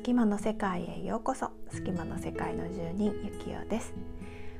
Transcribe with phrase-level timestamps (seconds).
[0.00, 1.50] 隙間の世界へようこそ。
[1.68, 3.92] 隙間の世界の住人ゆきおです。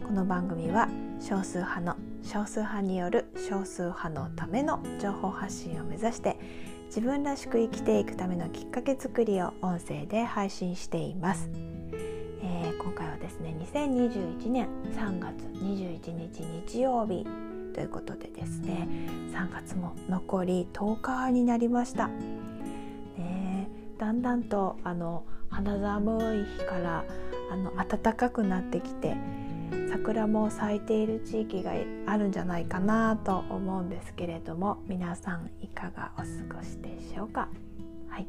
[0.00, 0.88] この番組は
[1.20, 6.38] 少数派の少数派による少数派のための情報発信を目指して
[6.86, 11.50] 自分らしく生きていくためのきっかけ作りを音声で配信しています、
[12.40, 17.26] えー、今回はですね2021年3月21日日曜日
[17.74, 18.86] ということでですね
[19.32, 22.08] 3月も残り10日になりました。
[23.98, 27.04] だんだんとあの肌寒い日から
[27.50, 29.16] あの暖かくなってきて
[29.90, 31.72] 桜も咲いている地域が
[32.06, 37.48] あるんじゃないかなと思うんですけれども皆さんいかがお過ごしでしょうか？
[38.08, 38.26] はい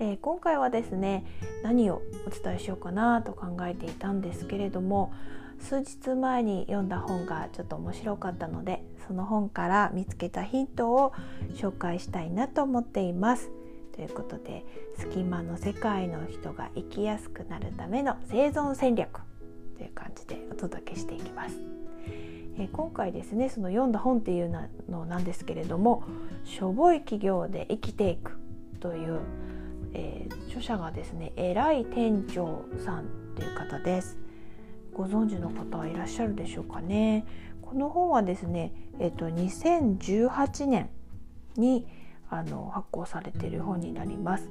[0.00, 1.24] えー、今回はですね
[1.62, 5.12] 何をお伝えしようかなと考えていたんですけれども
[5.60, 11.12] 数日前に読んだ本がちょっと面白かったのでその本から見つけたヒントを
[11.54, 13.50] 紹介したいなと思っています。
[13.98, 14.64] ということで
[14.96, 19.22] 隙間の世界の人が生きやすくなるための生存戦略
[19.76, 21.56] という感じでお届けしていきます。
[22.58, 26.04] えー、今回ですねその読んだ本っていうのなんですけれども
[26.46, 28.38] 「しょぼい企業で生きていく」
[28.78, 29.18] という、
[29.94, 34.16] えー、著者がですね偉い店長さんという方です。
[34.92, 37.26] ご存知の方はいらっしゃるでしょうかね。
[37.62, 40.88] この本はですね、えっ、ー、と2018年
[41.56, 41.84] に
[42.30, 44.48] あの発行されている本になります。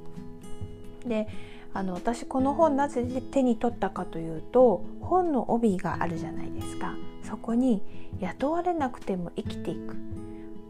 [1.06, 1.28] で
[1.74, 6.94] あの私この本なぜ手に取ったかというと本の帯があるじゃないですか。
[7.22, 7.82] そこに
[8.20, 9.96] 雇われなくても生きていく。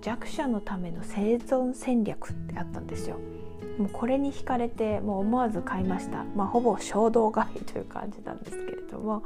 [0.01, 3.17] 弱者のための生存戦略ってあったんですよ。
[3.79, 9.23] もうこれに惹かれてもう思わず買いました、まあ、ほぼ衝動買いという感じなんですけれども。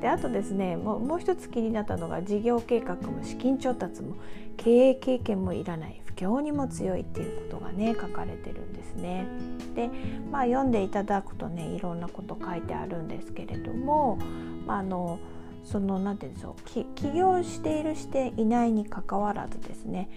[0.00, 4.16] であとですねもうもう一つ気になったのが事業計画も資金調達も
[4.58, 6.02] 経営経験もいらない。
[6.16, 9.26] 況にも強いっていうことがね書かれてるんですね。
[9.74, 9.90] で
[10.30, 14.18] まあ読んでいただくとねいろんなこと書いてあるんですけれども、
[14.66, 15.18] まあ、あの
[15.64, 20.08] その何て言うんでしょう起業しているしていないにかかわらずですね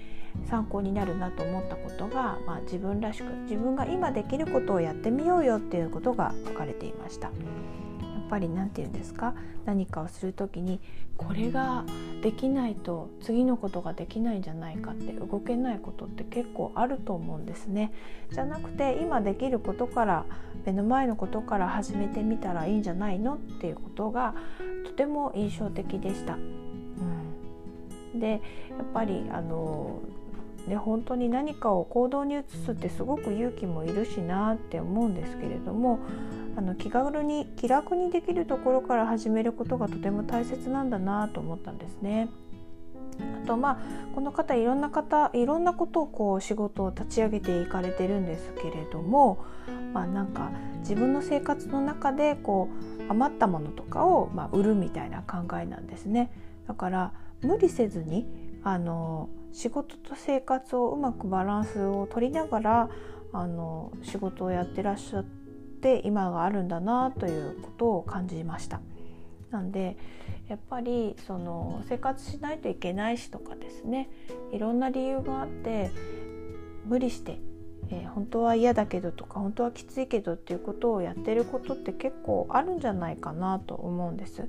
[0.47, 7.31] 参考になるなと思ったことが、まあ、自分らしく自分が今できることをやってみようよっていうことが書かれていました。
[8.29, 9.33] ぱり何て言うんですか？
[9.65, 10.79] 何かをする時に
[11.17, 11.83] これが
[12.21, 17.91] できないと次のことができないんじゃないかって動けないことって結構あると思うんですね。
[18.31, 20.25] じゃなくて今できることから
[20.65, 24.33] 目の前のことから始めてみたらいいんじゃないのっていうことが
[24.85, 26.37] とても印象的でした。
[28.15, 28.39] でやっ
[28.93, 29.99] ぱりあの
[30.67, 35.99] ね、本当に何かを行動に移すってすごく勇気もいるしなって思うんですけれども
[36.59, 42.27] あの気軽に気楽にできるところから始めることがとても大切なんだなと思ったんですね。
[43.43, 49.45] あとまあこの方いろんな方いろんなことをこう仕事を立ち上げていかれてるんですけれども、
[49.93, 52.67] まあ、なんか自分の生活の中でこ
[52.99, 56.29] う余ったものとかをま売るみたいな考えなんですね。
[56.67, 58.27] だから無理せずに
[58.63, 62.89] あの仕事と生活をうまくバランスを取りながら
[63.31, 65.38] あの仕事をやってらっしゃって
[66.05, 68.81] 今があるんだなということを感じました。
[69.51, 69.97] なんで
[70.47, 74.09] やっぱりその生活しないといけないしとかですね
[74.51, 75.91] いろんな理由があって
[76.85, 77.39] 無理して、
[77.89, 84.47] えー、本当は嫌だけどとか本当はきついけどっていうことをやってることって結構あるんじゃないかなと思うんです。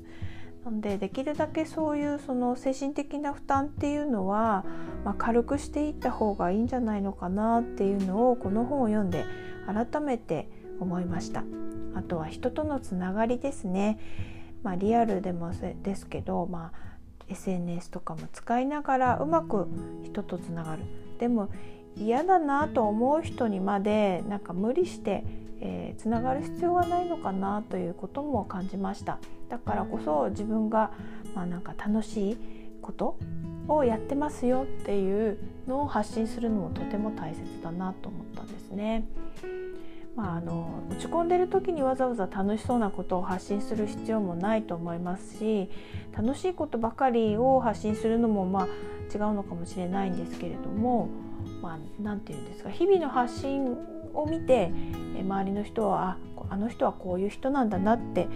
[0.65, 4.65] なのでできるだけそういうその精神的な負担っていうのは、
[5.05, 9.25] まあ、軽くしていった方がいいんじゃないのかなっていうのをこの本を読んで
[9.67, 11.45] 改めて思いました。
[11.95, 13.99] あとは人とのつながりですね。
[14.63, 15.53] まあ、リアルでも
[15.83, 19.69] ですけど、まあ、SNS とかも使いながらうまく
[20.05, 20.83] 人とつながる。
[21.19, 21.51] でも
[21.97, 25.25] 嫌だなと思う人にまでなんか無理して
[25.61, 29.19] えー、つながる必要はないのかなということも感じました
[29.49, 30.91] だからこそ自分が、
[31.35, 32.39] まあ、なんか楽しい
[32.81, 33.19] こと
[33.69, 39.05] をやってますよっていうのを発信するのもとても大切だなと思ったんですね。
[40.21, 45.71] まあ、あの落ち込んでる時にわざわざ楽しそうなことを発信する必要もないと思いますし
[46.13, 48.67] 楽しいことばかりを発信するのもまあ
[49.13, 51.09] 違うのかもしれないんですけれども
[51.63, 53.77] まあ、て言うんですか日々の発信
[54.13, 54.71] を見て
[55.19, 58.29] 周りの人はああの人はこういう人なんだなって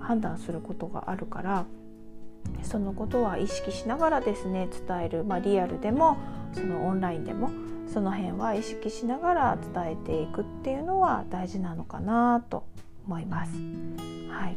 [0.00, 1.64] 判断することがあるから
[2.62, 6.18] そのことは意識しながらですね伝える、まあ、リアルでも
[6.52, 7.50] そのオンラインでも
[7.92, 12.64] その辺は意識しながら伝えていくっていうのは大事なのかなと
[13.06, 13.52] 思います。
[14.28, 14.56] はい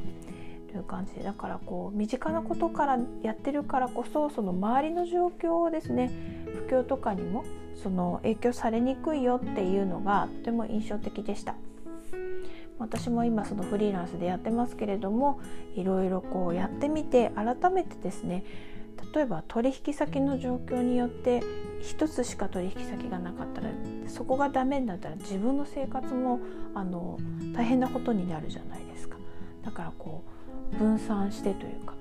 [0.72, 6.12] という感じでだからこう身近なことからやってるからこそその周りの状況をですね
[6.68, 7.44] 不況とかにも
[7.76, 11.56] その影響されにくいよっていうのがとても印象的でした。
[12.80, 15.40] 私も今そのフリーランスでやってますけれども
[15.76, 18.44] いろいろこうやってみて改めてですね
[19.14, 21.42] 例えば取引先の状況によって
[21.82, 23.70] 1つしか取引先がなかったら
[24.08, 26.40] そこがダメになったら自分の生活も
[26.74, 27.18] あの
[27.54, 29.18] 大変なことになるじゃないですか。
[29.64, 30.24] だからこ
[30.74, 31.94] う分散してというか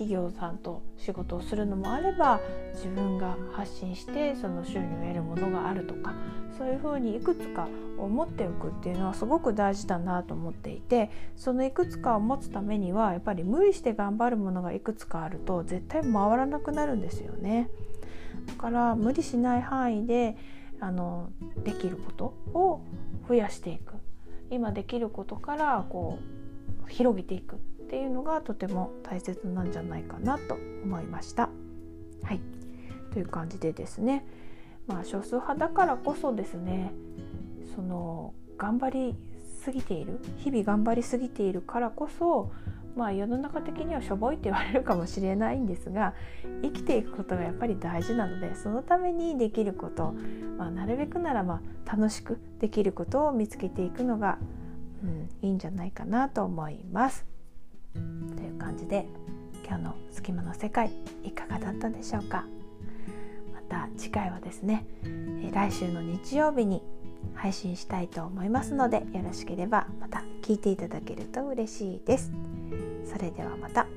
[0.00, 2.40] 企業さんと仕事をするのもあれば
[2.72, 6.14] 自分が発信してその収入を得るものがあるとか
[6.56, 7.68] そういうふうにいくつか
[7.98, 17.68] を持っておくっていうのはすごく大事だなと思っていてそのいくつかを持つためにはやっぱり無理して頑張るものがいくつかあると絶対回らなくなるんですよね。
[18.46, 20.38] だから無理しない範囲で
[20.80, 21.28] あの
[21.62, 22.24] できること
[22.54, 22.80] を
[23.28, 23.96] 増やしていく
[24.50, 26.18] 今できることからこ
[26.86, 27.60] う広げていく
[27.90, 31.48] っていうのがとても大切なんじゃないかなと思いました。
[32.22, 32.40] はい
[33.12, 34.24] という感じでですね
[34.86, 36.92] まあ少数派だからこそですね
[37.74, 39.16] その頑張り
[39.60, 42.52] すぎている日々頑張りすぎているからこそ
[42.94, 46.14] まあ世の中的にはしょぼいって言われるかもしれないんですが
[46.62, 50.14] 生きていくことがやっぱり大事なのでそのためにできること、
[50.56, 54.38] まあ、なるべくならまあ楽しくできることを見つけていくのが、
[55.02, 57.39] うん、いいんじゃないかなと思います。
[58.70, 59.04] 感じで
[59.66, 60.92] 今日の「隙間の世界」
[61.26, 62.46] いかがだったでしょうか？
[63.52, 64.86] また次回はですね
[65.52, 66.80] 来週の日曜日に
[67.34, 72.30] 配信したいと思いますのでよろしければまた聞いていただけると嬉しいです。
[73.04, 73.88] それではまた。